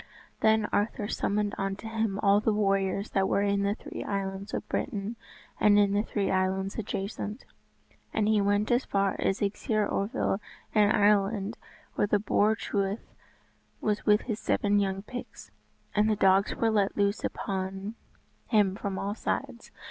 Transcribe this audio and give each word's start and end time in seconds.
Then 0.39 0.67
Arthur 0.73 1.07
summoned 1.07 1.53
unto 1.59 1.87
him 1.87 2.19
all 2.23 2.39
the 2.39 2.51
warriors 2.55 3.11
that 3.11 3.29
were 3.29 3.43
in 3.43 3.61
the 3.61 3.75
three 3.75 4.03
islands 4.03 4.51
of 4.51 4.67
Britain 4.67 5.15
and 5.59 5.77
in 5.77 5.93
the 5.93 6.01
three 6.01 6.31
islands 6.31 6.75
adjacent; 6.79 7.45
and 8.11 8.27
he 8.27 8.41
went 8.41 8.71
as 8.71 8.83
far 8.83 9.15
as 9.19 9.41
Esgeir 9.43 9.87
Oervel 9.87 10.39
in 10.73 10.89
Ireland 10.89 11.55
where 11.93 12.07
the 12.07 12.17
Boar 12.17 12.55
Truith 12.55 13.13
was 13.79 14.03
with 14.03 14.21
his 14.21 14.39
seven 14.39 14.79
young 14.79 15.03
pigs. 15.03 15.51
And 15.93 16.09
the 16.09 16.15
dogs 16.15 16.55
were 16.55 16.71
let 16.71 16.97
loose 16.97 17.23
upon 17.23 17.93
him 18.47 18.73
from 18.75 18.97
all 18.97 19.13
sides. 19.13 19.69